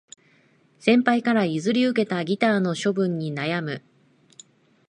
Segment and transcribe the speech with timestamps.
[0.79, 3.83] 先輩から譲り受けたギターの処分に悩む